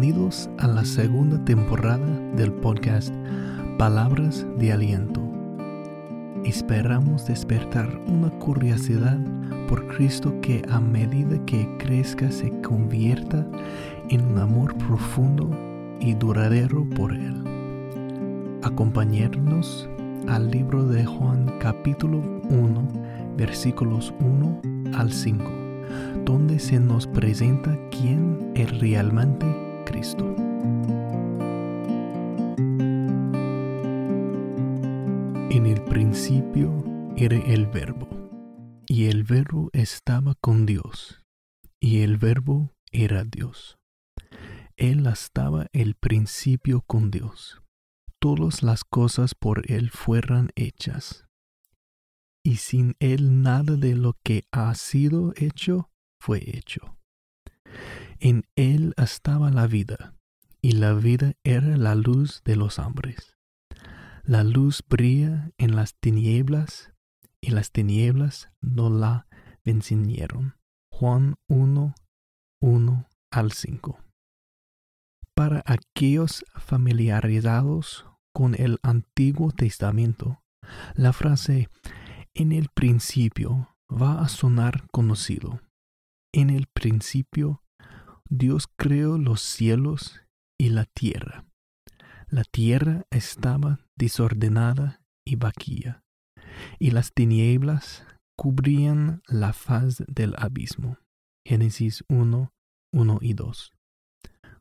[0.00, 2.06] Bienvenidos a la segunda temporada
[2.36, 3.12] del podcast
[3.78, 5.20] Palabras de Aliento.
[6.44, 9.18] Esperamos despertar una curiosidad
[9.68, 13.44] por Cristo que a medida que crezca se convierta
[14.08, 15.50] en un amor profundo
[15.98, 17.42] y duradero por Él.
[18.62, 19.88] Acompañarnos
[20.28, 22.18] al libro de Juan capítulo
[22.50, 22.88] 1
[23.36, 24.60] versículos 1
[24.96, 25.44] al 5
[26.24, 29.67] donde se nos presenta quién es realmente
[35.50, 36.84] En el principio
[37.16, 38.08] era el verbo,
[38.86, 41.24] y el verbo estaba con Dios,
[41.80, 43.76] y el verbo era Dios.
[44.76, 47.60] Él estaba el principio con Dios.
[48.20, 51.26] Todas las cosas por Él fueron hechas.
[52.44, 56.97] Y sin Él nada de lo que ha sido hecho fue hecho.
[58.20, 60.14] En él estaba la vida,
[60.60, 63.36] y la vida era la luz de los hombres.
[64.24, 66.92] La luz brilla en las tinieblas,
[67.40, 69.26] y las tinieblas no la
[69.64, 70.56] vencieron.
[70.90, 71.94] Juan 1,
[72.60, 73.98] 1 al 5.
[75.34, 80.42] Para aquellos familiarizados con el Antiguo Testamento,
[80.94, 81.68] la frase
[82.34, 85.60] en el principio va a sonar conocido
[86.32, 87.62] en el principio,
[88.30, 90.20] Dios creó los cielos
[90.58, 91.44] y la tierra.
[92.28, 96.02] La tierra estaba desordenada y vacía,
[96.78, 98.04] y las tinieblas
[98.36, 100.98] cubrían la faz del abismo.
[101.46, 102.52] Génesis 1,
[102.92, 103.72] 1 y 2.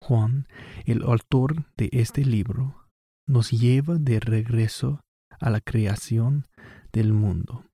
[0.00, 0.48] Juan,
[0.84, 2.88] el autor de este libro,
[3.28, 5.00] nos lleva de regreso
[5.38, 6.46] a la creación
[6.92, 7.64] del mundo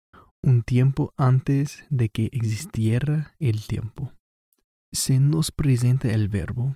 [0.42, 4.12] un tiempo antes de que existiera el tiempo.
[4.98, 6.74] Se nos presenta el verbo,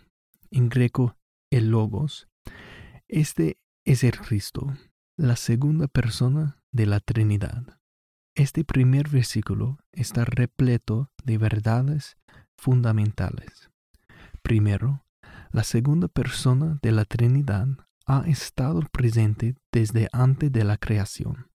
[0.52, 1.18] en greco
[1.50, 2.28] el logos.
[3.08, 4.72] Este es el Cristo,
[5.18, 7.80] la segunda persona de la Trinidad.
[8.36, 12.16] Este primer versículo está repleto de verdades
[12.56, 13.70] fundamentales.
[14.42, 15.04] Primero,
[15.50, 17.66] la segunda persona de la Trinidad
[18.06, 21.50] ha estado presente desde antes de la creación.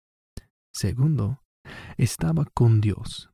[0.73, 1.43] Segundo,
[1.95, 3.29] estaba con Dios.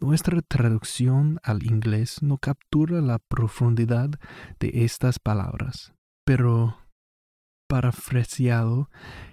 [0.00, 4.10] Nuestra traducción al inglés no captura la profundidad
[4.58, 5.94] de estas palabras,
[6.26, 6.78] pero
[7.68, 8.90] parafraseado,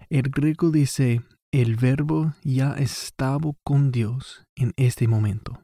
[0.10, 5.64] el griego dice, el verbo ya estaba con Dios en este momento.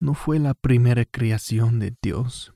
[0.00, 2.54] No fue la primera creación de Dios,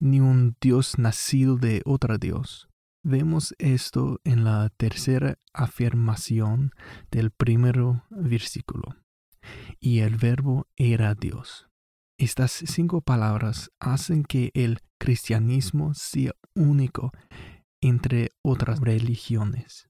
[0.00, 2.68] ni un Dios nacido de otro Dios.
[3.02, 6.70] Vemos esto en la tercera afirmación
[7.10, 7.80] del primer
[8.10, 8.94] versículo.
[9.80, 11.68] Y el verbo era Dios.
[12.18, 17.12] Estas cinco palabras hacen que el cristianismo sea único
[17.80, 19.88] entre otras religiones.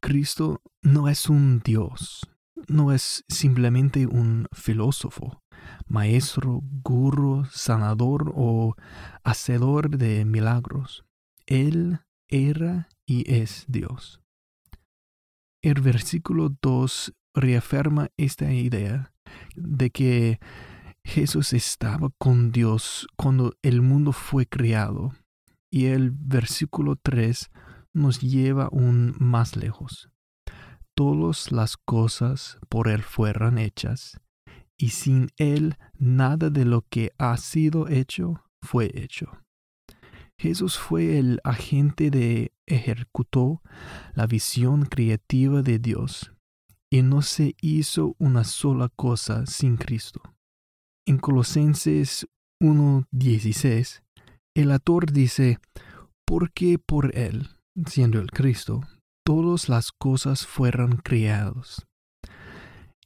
[0.00, 2.28] Cristo no es un Dios,
[2.68, 5.42] no es simplemente un filósofo,
[5.86, 8.74] maestro, gurú, sanador o
[9.22, 11.04] hacedor de milagros.
[11.46, 14.20] Él era y es Dios.
[15.62, 19.12] El versículo 2 reafirma esta idea
[19.56, 20.38] de que
[21.04, 25.12] Jesús estaba con Dios cuando el mundo fue creado
[25.70, 27.50] y el versículo 3
[27.92, 30.08] nos lleva aún más lejos.
[30.94, 34.20] Todas las cosas por Él fueron hechas,
[34.76, 39.32] y sin Él nada de lo que ha sido hecho fue hecho.
[40.38, 43.62] Jesús fue el agente de ejecutó
[44.14, 46.33] la visión creativa de Dios
[46.94, 50.22] y no se hizo una sola cosa sin Cristo.
[51.04, 52.28] En Colosenses
[52.62, 54.04] 1.16,
[54.54, 55.58] el autor dice,
[56.24, 57.48] porque por Él,
[57.86, 58.82] siendo el Cristo,
[59.26, 61.84] todas las cosas fueron creadas,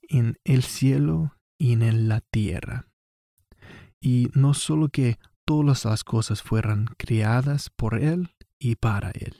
[0.02, 2.90] en el cielo y en la tierra.
[4.02, 9.34] Y no solo que todas las cosas fueron creadas por Él y para Él.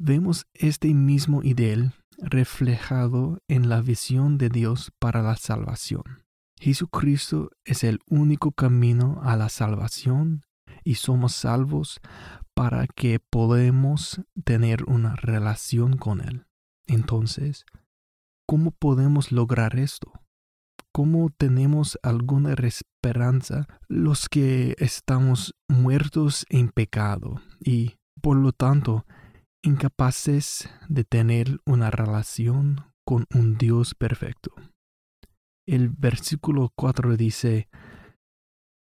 [0.00, 6.02] Vemos este mismo ideal reflejado en la visión de Dios para la salvación.
[6.58, 10.42] Jesucristo es el único camino a la salvación
[10.84, 12.00] y somos salvos
[12.54, 16.46] para que podamos tener una relación con Él.
[16.86, 17.64] Entonces,
[18.46, 20.12] ¿cómo podemos lograr esto?
[20.92, 29.06] ¿Cómo tenemos alguna esperanza los que estamos muertos en pecado y, por lo tanto,
[29.62, 34.52] incapaces de tener una relación con un Dios perfecto?
[35.66, 37.68] El versículo 4 dice,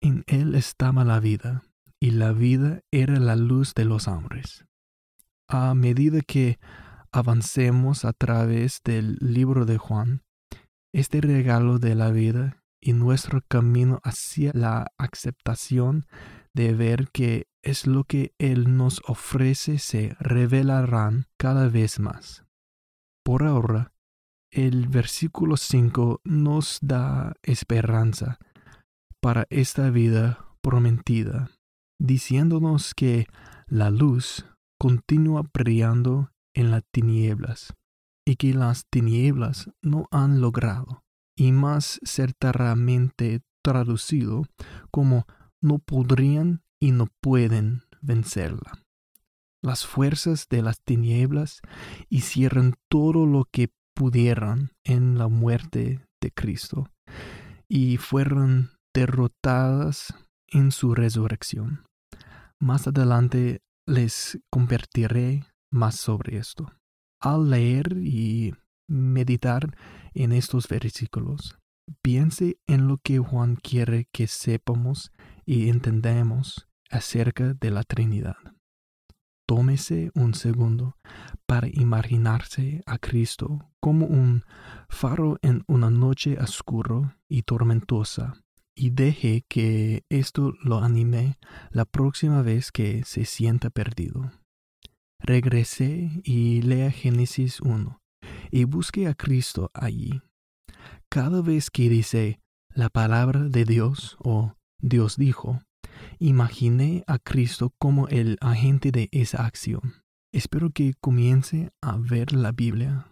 [0.00, 1.62] En Él estaba la vida,
[2.00, 4.64] y la vida era la luz de los hombres.
[5.48, 6.58] A medida que
[7.12, 10.22] avancemos a través del libro de Juan,
[10.94, 16.06] este regalo de la vida y nuestro camino hacia la aceptación
[16.54, 22.44] de ver que es lo que Él nos ofrece se revelarán cada vez más.
[23.24, 23.92] Por ahora,
[24.50, 28.38] el versículo 5 nos da esperanza
[29.20, 31.50] para esta vida prometida,
[32.00, 33.26] diciéndonos que
[33.66, 34.46] la luz
[34.78, 37.74] continúa brillando en las tinieblas
[38.26, 41.04] y que las tinieblas no han logrado,
[41.36, 44.44] y más certeramente traducido
[44.90, 45.26] como
[45.60, 48.72] no podrían y no pueden vencerla.
[49.62, 51.60] Las fuerzas de las tinieblas
[52.08, 56.88] hicieron todo lo que pudieran en la muerte de Cristo
[57.68, 60.14] y fueron derrotadas
[60.48, 61.84] en su resurrección.
[62.58, 66.72] Más adelante les convertiré más sobre esto.
[67.20, 68.54] Al leer y
[68.88, 69.76] meditar
[70.14, 71.58] en estos versículos,
[72.02, 75.12] piense en lo que Juan quiere que sepamos
[75.44, 78.36] y entendamos acerca de la Trinidad.
[79.46, 80.96] Tómese un segundo
[81.46, 84.44] para imaginarse a Cristo como un
[84.88, 88.34] faro en una noche oscura y tormentosa
[88.76, 91.36] y deje que esto lo anime
[91.70, 94.30] la próxima vez que se sienta perdido.
[95.18, 98.00] Regrese y lea Génesis 1
[98.50, 100.22] y busque a Cristo allí.
[101.10, 102.40] Cada vez que dice
[102.72, 105.60] la palabra de Dios o Dios dijo,
[106.18, 110.02] imaginé a Cristo como el agente de esa acción.
[110.32, 113.08] Espero que comience a ver la Biblia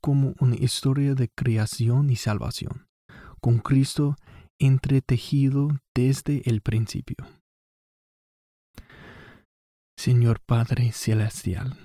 [0.00, 2.86] como una historia de creación y salvación,
[3.40, 4.16] con Cristo
[4.58, 7.16] entretejido desde el principio.
[9.96, 11.76] Señor Padre Celestial,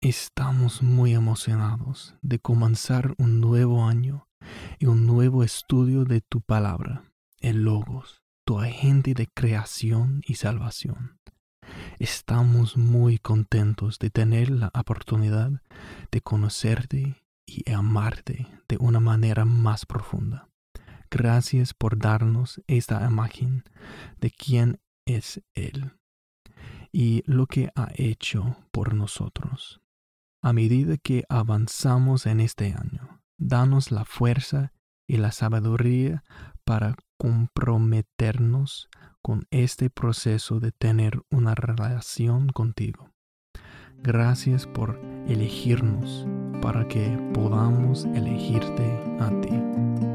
[0.00, 4.26] estamos muy emocionados de comenzar un nuevo año
[4.78, 7.04] y un nuevo estudio de tu palabra,
[7.40, 11.18] el Logos, tu agente de creación y salvación.
[11.98, 15.50] Estamos muy contentos de tener la oportunidad
[16.10, 20.48] de conocerte y amarte de una manera más profunda.
[21.10, 23.64] Gracias por darnos esta imagen
[24.20, 25.92] de quién es Él
[26.90, 29.80] y lo que ha hecho por nosotros.
[30.42, 34.72] A medida que avanzamos en este año, danos la fuerza
[35.06, 36.24] y la sabiduría
[36.64, 38.88] para comprometernos
[39.22, 43.10] con este proceso de tener una relación contigo.
[44.02, 46.26] Gracias por elegirnos
[46.60, 50.11] para que podamos elegirte a ti.